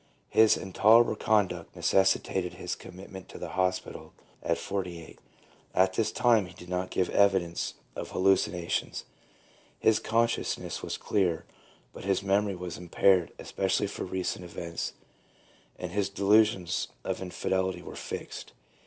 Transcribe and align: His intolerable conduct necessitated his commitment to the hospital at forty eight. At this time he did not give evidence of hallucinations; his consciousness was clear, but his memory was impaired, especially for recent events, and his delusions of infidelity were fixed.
His 0.29 0.57
intolerable 0.57 1.15
conduct 1.15 1.75
necessitated 1.75 2.53
his 2.55 2.73
commitment 2.73 3.29
to 3.29 3.37
the 3.37 3.49
hospital 3.49 4.13
at 4.41 4.57
forty 4.57 4.99
eight. 4.99 5.19
At 5.75 5.93
this 5.93 6.11
time 6.11 6.47
he 6.47 6.55
did 6.55 6.69
not 6.69 6.89
give 6.89 7.11
evidence 7.11 7.75
of 7.95 8.09
hallucinations; 8.09 9.05
his 9.77 9.99
consciousness 9.99 10.81
was 10.81 10.97
clear, 10.97 11.45
but 11.93 12.03
his 12.03 12.23
memory 12.23 12.55
was 12.55 12.79
impaired, 12.79 13.31
especially 13.37 13.85
for 13.85 14.03
recent 14.03 14.43
events, 14.43 14.93
and 15.77 15.91
his 15.91 16.09
delusions 16.09 16.87
of 17.03 17.21
infidelity 17.21 17.83
were 17.83 17.95
fixed. 17.95 18.53